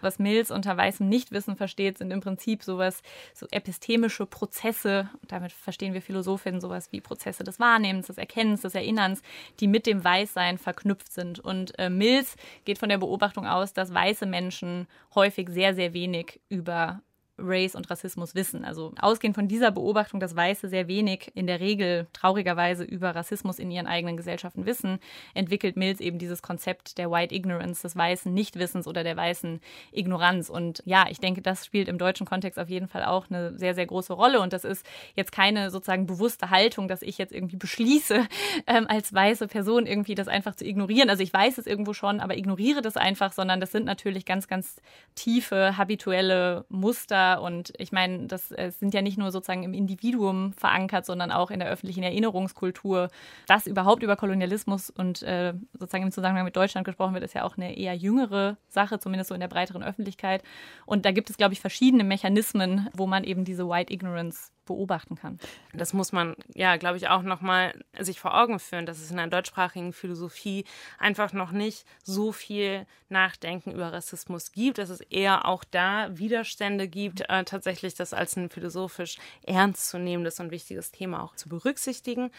[0.02, 3.02] Was Mills unter weißem Nichtwissen versteht, sind im Prinzip sowas,
[3.34, 5.10] so epistemische Prozesse.
[5.30, 9.22] Damit verstehen wir Philosophinnen sowas wie Prozesse des Wahrnehmens, des Erkennens, des Erinnerns,
[9.62, 11.40] die mit dem Weißsein verknüpft sind.
[11.40, 16.42] Und äh, Mills geht von der Beobachtung aus, dass weiße Menschen häufig sehr, sehr wenig
[16.50, 17.02] über
[17.38, 18.64] Race und Rassismus wissen.
[18.64, 23.60] Also ausgehend von dieser Beobachtung, dass Weiße sehr wenig in der Regel traurigerweise über Rassismus
[23.60, 25.00] in ihren eigenen Gesellschaften wissen,
[25.34, 29.60] entwickelt Mills eben dieses Konzept der White Ignorance, des weißen Nichtwissens oder der weißen
[29.92, 30.50] Ignoranz.
[30.50, 33.76] Und ja, ich denke, das spielt im deutschen Kontext auf jeden Fall auch eine sehr,
[33.76, 34.40] sehr große Rolle.
[34.40, 38.26] Und das ist jetzt keine sozusagen bewusste Haltung, dass ich jetzt irgendwie beschließe,
[38.68, 41.10] ähm, als weiße Person irgendwie das einfach zu ignorieren.
[41.10, 44.48] Also ich weiß es irgendwo schon, aber ignoriere das einfach, sondern das sind natürlich ganz,
[44.48, 44.82] ganz
[45.16, 50.54] tiefe, habituelle Muster, und ich meine, das äh, sind ja nicht nur sozusagen im Individuum
[50.54, 53.10] verankert, sondern auch in der öffentlichen Erinnerungskultur.
[53.48, 57.44] Dass überhaupt über Kolonialismus und äh, sozusagen im Zusammenhang mit Deutschland gesprochen wird, ist ja
[57.44, 60.44] auch eine eher jüngere Sache, zumindest so in der breiteren Öffentlichkeit.
[60.86, 65.16] Und da gibt es, glaube ich, verschiedene Mechanismen, wo man eben diese White Ignorance beobachten
[65.16, 65.40] kann.
[65.74, 69.18] Das muss man, ja, glaube ich, auch nochmal sich vor Augen führen, dass es in
[69.18, 70.66] der deutschsprachigen Philosophie
[70.98, 76.88] einfach noch nicht so viel Nachdenken über Rassismus gibt, dass es eher auch da Widerstände
[76.88, 82.32] gibt, äh, tatsächlich das als ein philosophisch ernstzunehmendes und wichtiges Thema auch zu berücksichtigen.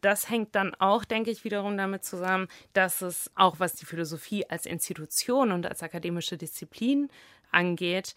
[0.00, 4.48] Das hängt dann auch, denke ich, wiederum damit zusammen, dass es auch, was die Philosophie
[4.48, 7.10] als Institution und als akademische Disziplin
[7.50, 8.14] angeht,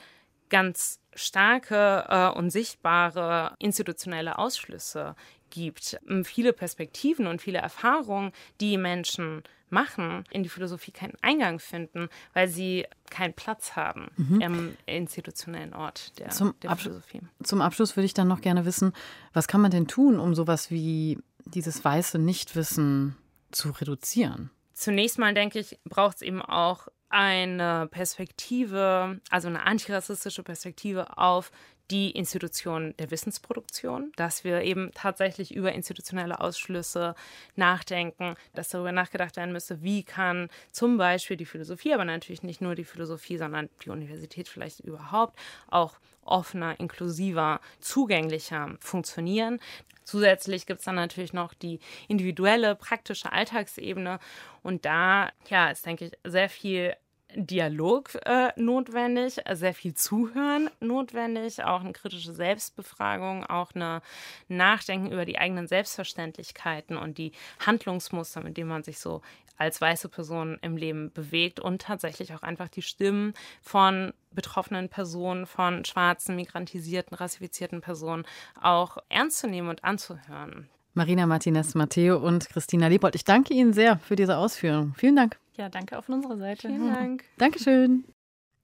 [0.53, 5.15] ganz starke äh, und sichtbare institutionelle Ausschlüsse
[5.49, 5.99] gibt.
[6.07, 12.07] Ähm, viele Perspektiven und viele Erfahrungen, die Menschen machen, in die Philosophie keinen Eingang finden,
[12.33, 14.41] weil sie keinen Platz haben mhm.
[14.41, 17.21] im institutionellen Ort der, zum der Philosophie.
[17.41, 18.93] Zum Abschluss würde ich dann noch gerne wissen,
[19.33, 23.17] was kann man denn tun, um sowas wie dieses weiße Nichtwissen
[23.51, 24.51] zu reduzieren?
[24.73, 31.51] Zunächst mal denke ich, braucht es eben auch eine Perspektive, also eine antirassistische Perspektive auf
[31.91, 37.13] die Institution der Wissensproduktion, dass wir eben tatsächlich über institutionelle Ausschlüsse
[37.55, 42.61] nachdenken, dass darüber nachgedacht werden müsste, wie kann zum Beispiel die Philosophie, aber natürlich nicht
[42.61, 45.37] nur die Philosophie, sondern die Universität vielleicht überhaupt
[45.69, 49.59] auch offener, inklusiver, zugänglicher funktionieren.
[50.03, 54.19] Zusätzlich gibt es dann natürlich noch die individuelle, praktische Alltagsebene.
[54.63, 56.95] Und da, ja, ist, denke ich, sehr viel
[57.35, 64.01] Dialog äh, notwendig, sehr viel Zuhören notwendig, auch eine kritische Selbstbefragung, auch eine
[64.47, 67.31] Nachdenken über die eigenen Selbstverständlichkeiten und die
[67.65, 69.21] Handlungsmuster, mit denen man sich so
[69.57, 75.45] als weiße Person im Leben bewegt und tatsächlich auch einfach die Stimmen von betroffenen Personen,
[75.45, 78.25] von schwarzen, migrantisierten, rassifizierten Personen
[78.61, 80.69] auch ernst zu nehmen und anzuhören.
[80.95, 84.93] Marina Martinez Matteo und Christina Lebold, ich danke Ihnen sehr für diese Ausführung.
[84.95, 85.39] Vielen Dank.
[85.55, 86.67] Ja, danke auch von unserer Seite.
[86.67, 87.23] Vielen Dank.
[87.37, 88.05] Dankeschön.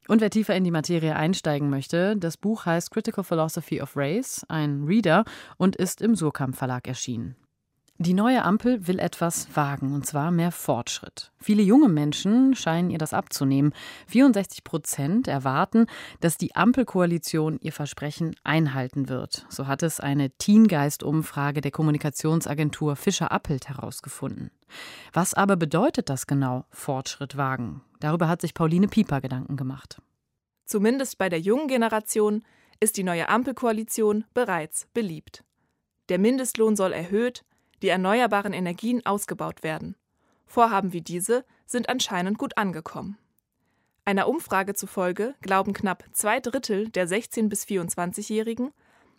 [0.08, 4.44] Und wer tiefer in die Materie einsteigen möchte, das Buch heißt Critical Philosophy of Race,
[4.50, 5.24] ein Reader
[5.58, 7.36] und ist im Surkamp Verlag erschienen.
[8.02, 11.34] Die neue Ampel will etwas wagen, und zwar mehr Fortschritt.
[11.38, 13.74] Viele junge Menschen scheinen ihr das abzunehmen.
[14.08, 15.86] 64 Prozent erwarten,
[16.22, 19.46] dass die Ampelkoalition ihr Versprechen einhalten wird.
[19.50, 24.50] So hat es eine Teengeist-Umfrage der Kommunikationsagentur Fischer-Appelt herausgefunden.
[25.12, 27.82] Was aber bedeutet das genau, Fortschritt wagen?
[28.00, 30.02] Darüber hat sich Pauline Pieper Gedanken gemacht.
[30.64, 32.44] Zumindest bei der jungen Generation
[32.80, 35.44] ist die neue Ampelkoalition bereits beliebt.
[36.08, 37.44] Der Mindestlohn soll erhöht,
[37.82, 39.96] die erneuerbaren Energien ausgebaut werden.
[40.46, 43.18] Vorhaben wie diese sind anscheinend gut angekommen.
[44.06, 48.72] Einer Umfrage zufolge glauben knapp zwei Drittel der 16- bis 24-Jährigen,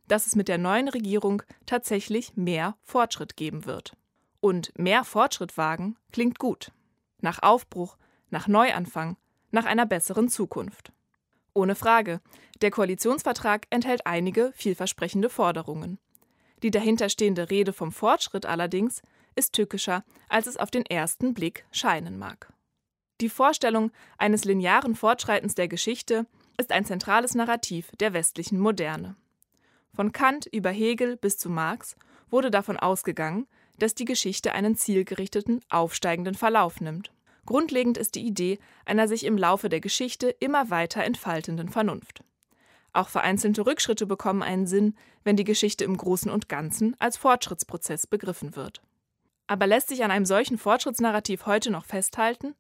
[0.09, 3.97] dass es mit der neuen Regierung tatsächlich mehr Fortschritt geben wird.
[4.41, 6.73] Und mehr Fortschritt wagen klingt gut.
[7.21, 7.97] Nach Aufbruch,
[8.31, 9.17] nach Neuanfang,
[9.53, 10.93] nach einer besseren Zukunft.
[11.55, 12.21] Ohne Frage,
[12.63, 15.99] der Koalitionsvertrag enthält einige vielversprechende Forderungen.
[16.63, 19.03] Die dahinterstehende Rede vom Fortschritt allerdings
[19.35, 22.53] ist tückischer, als es auf den ersten Blick scheinen mag.
[23.21, 29.17] Die Vorstellung eines linearen Fortschreitens der Geschichte ist ein zentrales Narrativ der westlichen Moderne.
[29.95, 31.97] Von Kant über Hegel bis zu Marx
[32.31, 33.47] wurde davon ausgegangen,
[33.79, 37.13] dass die Geschichte einen zielgerichteten, aufsteigenden Verlauf nimmt.
[37.47, 42.23] Grundlegend ist die Idee einer sich im Laufe der Geschichte immer weiter entfaltenden Vernunft.
[42.93, 48.07] Auch vereinzelte Rückschritte bekommen einen Sinn, wenn die Geschichte im Großen und Ganzen als Fortschrittsprozess
[48.07, 48.83] begriffen wird.
[49.47, 52.55] Aber lässt sich an einem solchen Fortschrittsnarrativ heute noch festhalten?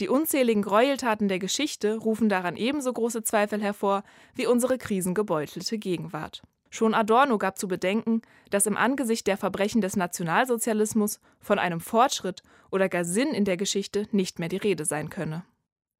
[0.00, 4.02] Die unzähligen Gräueltaten der Geschichte rufen daran ebenso große Zweifel hervor
[4.34, 6.42] wie unsere krisengebeutelte Gegenwart.
[6.70, 12.42] Schon Adorno gab zu bedenken, dass im Angesicht der Verbrechen des Nationalsozialismus von einem Fortschritt
[12.70, 15.44] oder gar Sinn in der Geschichte nicht mehr die Rede sein könne.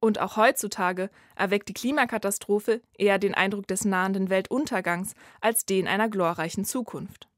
[0.02, 6.08] Und auch heutzutage erweckt die Klimakatastrophe eher den Eindruck des nahenden Weltuntergangs als den einer
[6.08, 7.28] glorreichen Zukunft.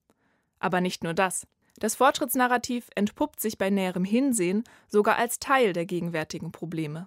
[0.60, 1.46] Aber nicht nur das.
[1.78, 7.06] Das Fortschrittsnarrativ entpuppt sich bei näherem Hinsehen sogar als Teil der gegenwärtigen Probleme.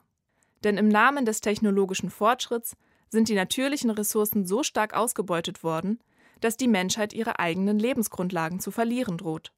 [0.64, 2.78] Denn im Namen des technologischen Fortschritts
[3.10, 6.00] sind die natürlichen Ressourcen so stark ausgebeutet worden,
[6.40, 9.52] dass die Menschheit ihre eigenen Lebensgrundlagen zu verlieren droht.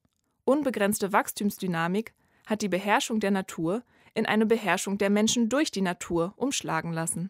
[0.45, 2.13] Unbegrenzte Wachstumsdynamik
[2.45, 7.29] hat die Beherrschung der Natur in eine Beherrschung der Menschen durch die Natur umschlagen lassen.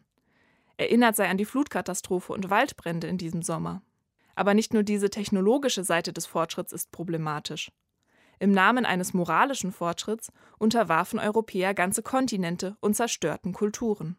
[0.78, 3.82] Erinnert sei an die Flutkatastrophe und Waldbrände in diesem Sommer.
[4.36, 7.72] Aber nicht nur diese technologische Seite des Fortschritts ist problematisch.
[8.40, 14.16] Im Namen eines moralischen Fortschritts unterwarfen Europäer ganze Kontinente und zerstörten Kulturen.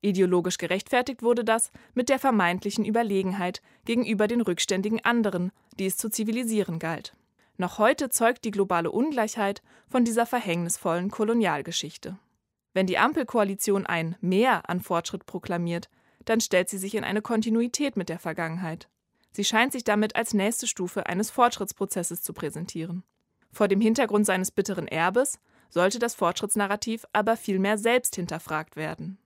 [0.00, 6.08] Ideologisch gerechtfertigt wurde das mit der vermeintlichen Überlegenheit gegenüber den rückständigen anderen, die es zu
[6.08, 7.14] zivilisieren galt.
[7.56, 12.18] Noch heute zeugt die globale Ungleichheit von dieser verhängnisvollen Kolonialgeschichte.
[12.72, 15.88] Wenn die Ampelkoalition ein Mehr an Fortschritt proklamiert,
[16.24, 18.88] dann stellt sie sich in eine Kontinuität mit der Vergangenheit.
[19.30, 23.04] Sie scheint sich damit als nächste Stufe eines Fortschrittsprozesses zu präsentieren.
[23.52, 25.38] Vor dem Hintergrund seines bitteren Erbes
[25.70, 29.18] sollte das Fortschrittsnarrativ aber vielmehr selbst hinterfragt werden.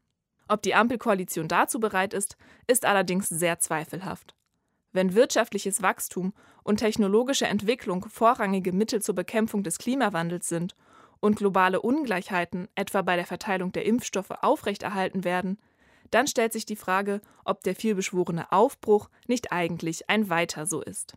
[0.49, 2.37] Ob die Ampelkoalition dazu bereit ist,
[2.67, 4.35] ist allerdings sehr zweifelhaft.
[4.93, 10.75] Wenn wirtschaftliches Wachstum und technologische Entwicklung vorrangige Mittel zur Bekämpfung des Klimawandels sind
[11.21, 15.59] und globale Ungleichheiten etwa bei der Verteilung der Impfstoffe aufrechterhalten werden,
[16.11, 21.15] dann stellt sich die Frage, ob der vielbeschworene Aufbruch nicht eigentlich ein Weiter so ist.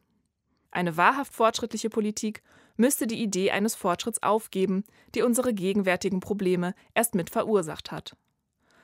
[0.71, 2.43] Eine wahrhaft fortschrittliche Politik
[2.77, 4.83] müsste die Idee eines Fortschritts aufgeben,
[5.15, 8.15] die unsere gegenwärtigen Probleme erst mit verursacht hat.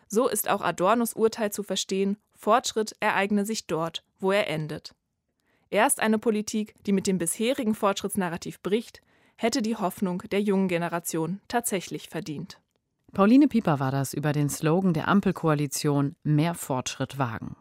[0.08, 4.94] So ist auch Adornos Urteil zu verstehen, Fortschritt ereigne sich dort, wo er endet.
[5.70, 9.02] Erst eine Politik, die mit dem bisherigen Fortschrittsnarrativ bricht,
[9.36, 12.60] hätte die Hoffnung der jungen Generation tatsächlich verdient.
[13.14, 17.56] Pauline Pieper war das über den Slogan der Ampelkoalition Mehr Fortschritt wagen.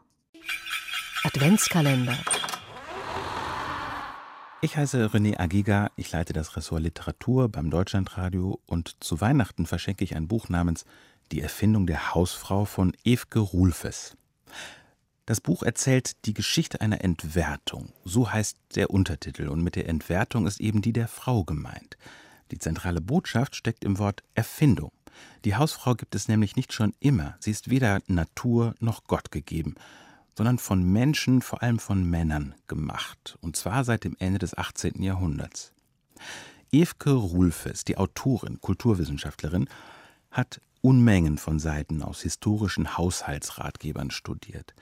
[1.24, 2.16] Adventskalender.
[4.62, 10.02] Ich heiße René Agiga, ich leite das Ressort Literatur beim Deutschlandradio und zu Weihnachten verschenke
[10.02, 10.84] ich ein Buch namens
[11.30, 14.16] die Erfindung der Hausfrau von Evke Rulfes.
[15.26, 17.92] Das Buch erzählt die Geschichte einer Entwertung.
[18.04, 19.48] So heißt der Untertitel.
[19.48, 21.98] Und mit der Entwertung ist eben die der Frau gemeint.
[22.52, 24.92] Die zentrale Botschaft steckt im Wort Erfindung.
[25.44, 27.36] Die Hausfrau gibt es nämlich nicht schon immer.
[27.40, 29.74] Sie ist weder Natur noch Gott gegeben,
[30.36, 33.36] sondern von Menschen, vor allem von Männern, gemacht.
[33.40, 35.02] Und zwar seit dem Ende des 18.
[35.02, 35.72] Jahrhunderts.
[36.70, 39.68] Evke Rulfes, die Autorin, Kulturwissenschaftlerin,
[40.30, 44.72] hat Unmengen von Seiten aus historischen Haushaltsratgebern studiert.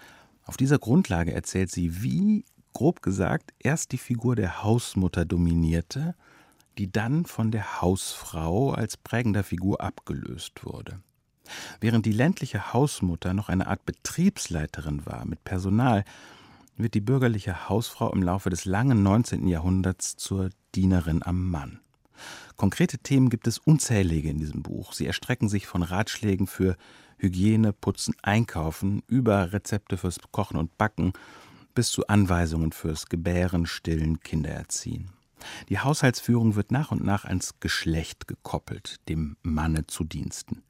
[0.45, 6.15] Auf dieser Grundlage erzählt sie, wie, grob gesagt, erst die Figur der Hausmutter dominierte,
[6.79, 11.01] die dann von der Hausfrau als prägender Figur abgelöst wurde.
[11.81, 16.05] Während die ländliche Hausmutter noch eine Art Betriebsleiterin war mit Personal,
[16.77, 19.47] wird die bürgerliche Hausfrau im Laufe des langen 19.
[19.47, 21.81] Jahrhunderts zur Dienerin am Mann.
[22.57, 24.93] Konkrete Themen gibt es unzählige in diesem Buch.
[24.93, 26.77] Sie erstrecken sich von Ratschlägen für
[27.25, 31.15] Hygiene, Putzen, Einkaufen über Rezepte fürs Kochen und Backen
[31.75, 35.11] bis zu Anweisungen fürs Gebären, Stillen, Kindererziehen.
[35.69, 40.63] Die Haushaltsführung wird nach und nach ans Geschlecht gekoppelt, dem Manne zu Diensten.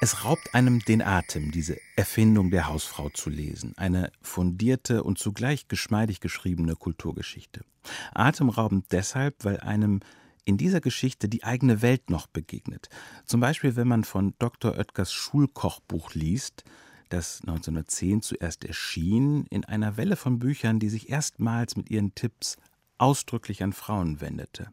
[0.00, 5.68] Es raubt einem den Atem, diese Erfindung der Hausfrau zu lesen, eine fundierte und zugleich
[5.68, 7.64] geschmeidig geschriebene Kulturgeschichte.
[8.12, 10.00] Atemraubend deshalb, weil einem
[10.44, 12.88] in dieser Geschichte die eigene Welt noch begegnet.
[13.24, 14.76] Zum Beispiel, wenn man von Dr.
[14.76, 16.64] Oetkers Schulkochbuch liest,
[17.08, 22.56] das 1910 zuerst erschien, in einer Welle von Büchern, die sich erstmals mit ihren Tipps
[22.98, 24.70] ausdrücklich an Frauen wendete.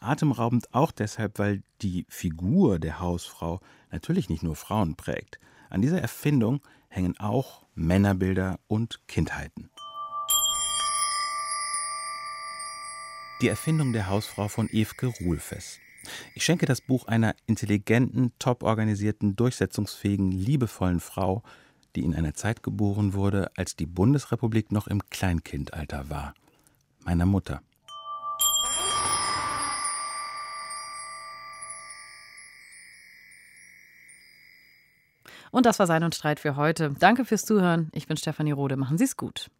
[0.00, 5.38] Atemraubend auch deshalb, weil die Figur der Hausfrau natürlich nicht nur Frauen prägt.
[5.70, 9.70] An dieser Erfindung hängen auch Männerbilder und Kindheiten.
[13.42, 15.78] Die Erfindung der Hausfrau von Evke Ruhlfes.
[16.34, 21.42] Ich schenke das Buch einer intelligenten, top organisierten, durchsetzungsfähigen, liebevollen Frau,
[21.96, 26.32] die in einer Zeit geboren wurde, als die Bundesrepublik noch im Kleinkindalter war.
[27.04, 27.60] Meiner Mutter.
[35.50, 36.94] Und das war Sein und Streit für heute.
[36.98, 37.90] Danke fürs Zuhören.
[37.92, 38.76] Ich bin Stefanie Rode.
[38.76, 39.50] Machen Sie es gut.